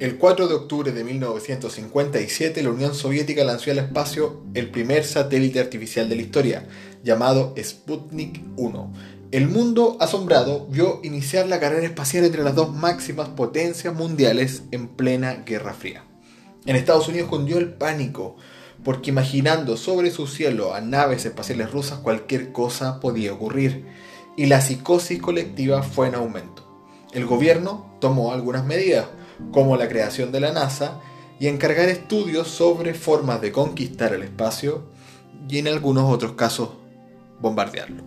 El 0.00 0.16
4 0.16 0.48
de 0.48 0.54
octubre 0.54 0.92
de 0.92 1.04
1957, 1.04 2.62
la 2.62 2.70
Unión 2.70 2.94
Soviética 2.94 3.44
lanzó 3.44 3.70
al 3.70 3.80
espacio 3.80 4.40
el 4.54 4.70
primer 4.70 5.04
satélite 5.04 5.60
artificial 5.60 6.08
de 6.08 6.16
la 6.16 6.22
historia, 6.22 6.66
llamado 7.04 7.54
Sputnik 7.62 8.40
1. 8.56 8.92
El 9.30 9.48
mundo 9.48 9.98
asombrado 10.00 10.66
vio 10.68 11.00
iniciar 11.02 11.48
la 11.48 11.60
carrera 11.60 11.84
espacial 11.84 12.24
entre 12.24 12.42
las 12.42 12.54
dos 12.54 12.74
máximas 12.74 13.28
potencias 13.28 13.94
mundiales 13.94 14.62
en 14.70 14.88
plena 14.88 15.42
Guerra 15.44 15.74
Fría. 15.74 16.02
En 16.64 16.76
Estados 16.76 17.06
Unidos 17.08 17.28
cundió 17.28 17.58
el 17.58 17.74
pánico, 17.74 18.36
porque 18.82 19.10
imaginando 19.10 19.76
sobre 19.76 20.10
su 20.10 20.26
cielo 20.26 20.72
a 20.72 20.80
naves 20.80 21.26
espaciales 21.26 21.72
rusas 21.72 21.98
cualquier 21.98 22.52
cosa 22.52 23.00
podía 23.00 23.34
ocurrir, 23.34 23.84
y 24.34 24.46
la 24.46 24.62
psicosis 24.62 25.20
colectiva 25.20 25.82
fue 25.82 26.08
en 26.08 26.14
aumento. 26.14 26.66
El 27.12 27.26
gobierno 27.26 27.98
tomó 28.00 28.32
algunas 28.32 28.64
medidas, 28.64 29.06
como 29.52 29.76
la 29.76 29.88
creación 29.88 30.32
de 30.32 30.40
la 30.40 30.52
NASA 30.52 31.00
y 31.38 31.48
encargar 31.48 31.88
estudios 31.88 32.48
sobre 32.48 32.94
formas 32.94 33.40
de 33.40 33.52
conquistar 33.52 34.12
el 34.12 34.22
espacio 34.22 34.84
y 35.48 35.58
en 35.58 35.68
algunos 35.68 36.12
otros 36.12 36.32
casos 36.32 36.70
bombardearlo. 37.40 38.04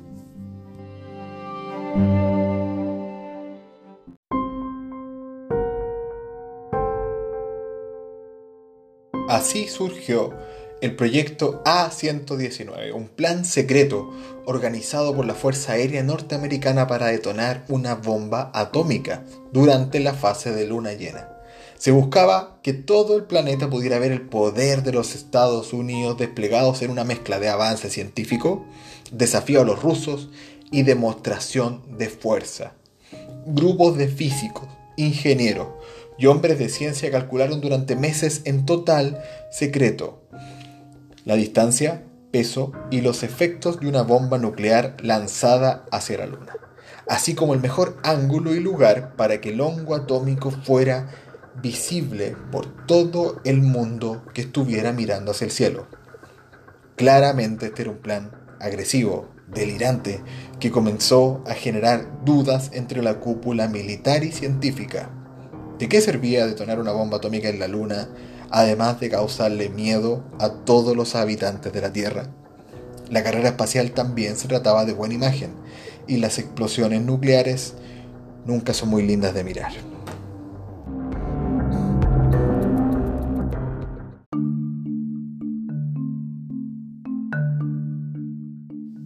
Así 9.29 9.67
surgió 9.67 10.31
el 10.83 10.97
proyecto 10.97 11.61
A-119, 11.63 12.93
un 12.93 13.07
plan 13.07 13.45
secreto 13.45 14.11
organizado 14.43 15.15
por 15.15 15.25
la 15.25 15.33
Fuerza 15.33 15.71
Aérea 15.71 16.03
Norteamericana 16.03 16.87
para 16.87 17.07
detonar 17.07 17.63
una 17.69 17.95
bomba 17.95 18.51
atómica 18.53 19.23
durante 19.53 20.01
la 20.01 20.13
fase 20.13 20.51
de 20.51 20.67
luna 20.67 20.91
llena. 20.91 21.29
Se 21.77 21.91
buscaba 21.91 22.59
que 22.63 22.73
todo 22.73 23.15
el 23.15 23.23
planeta 23.23 23.69
pudiera 23.69 23.97
ver 23.97 24.11
el 24.11 24.23
poder 24.23 24.83
de 24.83 24.91
los 24.91 25.15
Estados 25.15 25.71
Unidos 25.71 26.17
desplegados 26.17 26.81
en 26.81 26.91
una 26.91 27.05
mezcla 27.05 27.39
de 27.39 27.47
avance 27.47 27.89
científico, 27.89 28.65
desafío 29.09 29.61
a 29.61 29.65
los 29.65 29.81
rusos 29.81 30.31
y 30.69 30.83
demostración 30.83 31.81
de 31.97 32.09
fuerza. 32.09 32.73
Grupos 33.45 33.97
de 33.97 34.09
físicos, 34.09 34.67
ingenieros 34.97 35.69
y 36.17 36.25
hombres 36.25 36.59
de 36.59 36.67
ciencia 36.67 37.09
calcularon 37.09 37.61
durante 37.61 37.95
meses 37.95 38.41
en 38.43 38.65
total 38.65 39.23
secreto 39.49 40.23
la 41.25 41.35
distancia, 41.35 42.03
peso 42.31 42.71
y 42.91 43.01
los 43.01 43.23
efectos 43.23 43.79
de 43.79 43.87
una 43.87 44.01
bomba 44.01 44.37
nuclear 44.37 44.97
lanzada 45.01 45.85
hacia 45.91 46.17
la 46.17 46.25
Luna, 46.25 46.53
así 47.07 47.35
como 47.35 47.53
el 47.53 47.61
mejor 47.61 47.97
ángulo 48.03 48.53
y 48.55 48.59
lugar 48.59 49.15
para 49.15 49.39
que 49.39 49.49
el 49.49 49.61
hongo 49.61 49.95
atómico 49.95 50.51
fuera 50.51 51.09
visible 51.61 52.35
por 52.51 52.85
todo 52.85 53.39
el 53.45 53.61
mundo 53.61 54.23
que 54.33 54.41
estuviera 54.41 54.91
mirando 54.91 55.31
hacia 55.31 55.45
el 55.45 55.51
cielo. 55.51 55.87
Claramente 56.95 57.67
este 57.67 57.83
era 57.83 57.91
un 57.91 57.97
plan 57.97 58.31
agresivo, 58.59 59.29
delirante, 59.53 60.21
que 60.59 60.71
comenzó 60.71 61.43
a 61.47 61.53
generar 61.53 62.23
dudas 62.25 62.71
entre 62.73 63.01
la 63.01 63.19
cúpula 63.19 63.67
militar 63.67 64.23
y 64.23 64.31
científica. 64.31 65.09
¿De 65.77 65.89
qué 65.89 66.01
servía 66.01 66.45
detonar 66.45 66.79
una 66.79 66.91
bomba 66.91 67.17
atómica 67.17 67.49
en 67.49 67.59
la 67.59 67.67
Luna 67.67 68.09
además 68.53 68.99
de 68.99 69.09
causarle 69.09 69.69
miedo 69.69 70.23
a 70.39 70.49
todos 70.49 70.95
los 70.95 71.15
habitantes 71.15 71.73
de 71.73 71.81
la 71.81 71.91
Tierra. 71.91 72.27
La 73.09 73.23
carrera 73.23 73.49
espacial 73.49 73.91
también 73.93 74.35
se 74.35 74.47
trataba 74.47 74.85
de 74.85 74.93
buena 74.93 75.15
imagen, 75.15 75.55
y 76.07 76.17
las 76.17 76.37
explosiones 76.37 77.01
nucleares 77.01 77.73
nunca 78.45 78.75
son 78.75 78.89
muy 78.89 79.01
lindas 79.01 79.33
de 79.33 79.43
mirar. 79.43 79.71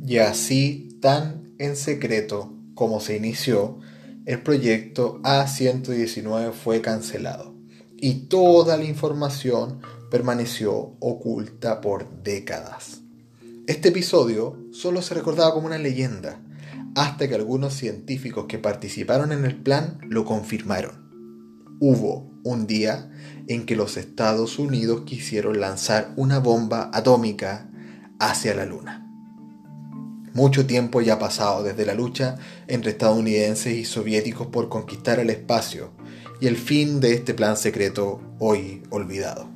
Y 0.05 0.17
así, 0.17 0.99
tan 1.01 1.53
en 1.57 1.77
secreto 1.77 2.53
como 2.75 2.99
se 2.99 3.15
inició, 3.15 3.79
el 4.25 4.41
proyecto 4.41 5.21
A119 5.21 6.51
fue 6.51 6.81
cancelado 6.81 7.56
y 7.99 8.27
toda 8.27 8.77
la 8.77 8.83
información 8.83 9.79
permaneció 10.09 10.95
oculta 10.99 11.81
por 11.81 12.23
décadas. 12.23 13.01
Este 13.65 13.89
episodio 13.89 14.57
solo 14.71 15.01
se 15.01 15.13
recordaba 15.13 15.53
como 15.53 15.67
una 15.67 15.77
leyenda, 15.77 16.39
hasta 16.95 17.27
que 17.27 17.35
algunos 17.35 17.73
científicos 17.73 18.45
que 18.47 18.59
participaron 18.59 19.31
en 19.31 19.45
el 19.45 19.55
plan 19.55 19.99
lo 20.07 20.25
confirmaron. 20.25 21.07
Hubo 21.79 22.31
un 22.43 22.65
día 22.65 23.11
en 23.47 23.65
que 23.65 23.75
los 23.75 23.97
Estados 23.97 24.57
Unidos 24.57 25.01
quisieron 25.05 25.59
lanzar 25.59 26.13
una 26.15 26.39
bomba 26.39 26.89
atómica 26.93 27.69
hacia 28.19 28.55
la 28.55 28.65
Luna. 28.65 29.03
Mucho 30.33 30.65
tiempo 30.65 31.01
ya 31.01 31.15
ha 31.15 31.19
pasado 31.19 31.63
desde 31.63 31.85
la 31.85 31.93
lucha 31.93 32.37
entre 32.67 32.91
estadounidenses 32.91 33.75
y 33.75 33.85
soviéticos 33.85 34.47
por 34.47 34.69
conquistar 34.69 35.19
el 35.19 35.29
espacio 35.29 35.91
y 36.39 36.47
el 36.47 36.57
fin 36.57 36.99
de 36.99 37.13
este 37.13 37.33
plan 37.33 37.57
secreto 37.57 38.21
hoy 38.39 38.83
olvidado. 38.89 39.47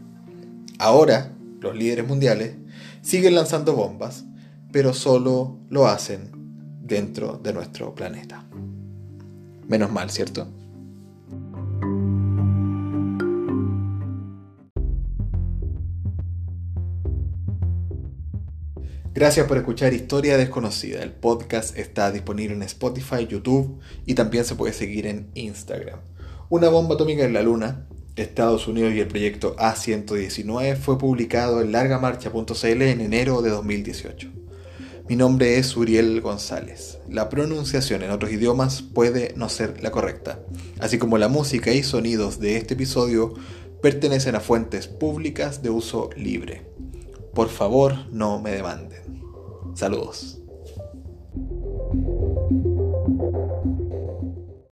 Ahora, 0.80 1.32
los 1.60 1.76
líderes 1.76 2.08
mundiales 2.08 2.56
siguen 3.02 3.36
lanzando 3.36 3.76
bombas, 3.76 4.26
pero 4.72 4.94
solo 4.94 5.60
lo 5.70 5.88
hacen 5.88 6.32
dentro 6.82 7.40
de 7.42 7.54
nuestro 7.54 7.94
planeta. 7.94 8.46
Menos 9.68 9.92
mal, 9.92 10.10
¿cierto? 10.10 10.48
Gracias 19.14 19.46
por 19.46 19.58
escuchar 19.58 19.94
Historia 19.94 20.38
Desconocida. 20.38 21.04
El 21.04 21.12
podcast 21.12 21.78
está 21.78 22.12
disponible 22.12 22.56
en 22.56 22.64
Spotify, 22.64 23.28
YouTube 23.28 23.80
y 24.06 24.16
también 24.16 24.46
se 24.46 24.56
puede 24.56 24.74
seguir 24.74 25.06
en 25.06 25.30
Instagram. 25.36 26.00
Una 26.52 26.68
bomba 26.68 26.96
atómica 26.96 27.24
en 27.24 27.32
la 27.32 27.44
Luna, 27.44 27.88
Estados 28.18 28.68
Unidos 28.68 28.94
y 28.94 29.00
el 29.00 29.08
proyecto 29.08 29.56
A119 29.56 30.76
fue 30.76 30.98
publicado 30.98 31.62
en 31.62 31.72
largamarcha.cl 31.72 32.66
en 32.66 33.00
enero 33.00 33.42
de 33.42 33.52
2018. 33.52 34.30
Mi 35.08 35.16
nombre 35.16 35.58
es 35.58 35.78
Uriel 35.78 36.20
González. 36.20 36.98
La 37.08 37.30
pronunciación 37.30 38.04
en 38.04 38.12
otros 38.12 38.34
idiomas 38.34 38.82
puede 38.82 39.34
no 39.38 39.48
ser 39.48 39.82
la 39.82 39.92
correcta, 39.92 40.42
así 40.82 40.98
como 40.98 41.18
la 41.18 41.30
música 41.30 41.72
y 41.72 41.84
sonidos 41.84 42.42
de 42.42 42.58
este 42.58 42.74
episodio 42.74 43.34
pertenecen 43.82 44.36
a 44.36 44.42
fuentes 44.42 44.90
públicas 44.90 45.64
de 45.64 45.70
uso 45.70 46.10
libre. 46.18 46.64
Por 47.34 47.48
favor, 47.48 47.96
no 48.12 48.42
me 48.42 48.52
demanden. 48.52 49.24
Saludos. 49.74 50.41